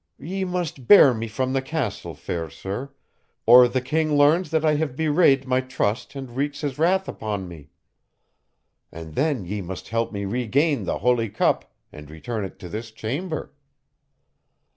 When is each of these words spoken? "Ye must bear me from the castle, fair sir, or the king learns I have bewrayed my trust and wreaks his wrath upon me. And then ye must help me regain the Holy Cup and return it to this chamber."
"Ye 0.17 0.45
must 0.45 0.87
bear 0.87 1.13
me 1.13 1.27
from 1.27 1.53
the 1.53 1.61
castle, 1.61 2.15
fair 2.15 2.49
sir, 2.49 2.89
or 3.45 3.67
the 3.67 3.81
king 3.81 4.17
learns 4.17 4.51
I 4.51 4.73
have 4.77 4.95
bewrayed 4.95 5.45
my 5.45 5.61
trust 5.61 6.15
and 6.15 6.35
wreaks 6.35 6.61
his 6.61 6.79
wrath 6.79 7.07
upon 7.07 7.47
me. 7.47 7.69
And 8.91 9.13
then 9.13 9.45
ye 9.45 9.61
must 9.61 9.89
help 9.89 10.11
me 10.11 10.25
regain 10.25 10.85
the 10.85 10.97
Holy 10.97 11.29
Cup 11.29 11.71
and 11.93 12.09
return 12.09 12.43
it 12.45 12.57
to 12.57 12.67
this 12.67 12.89
chamber." 12.89 13.53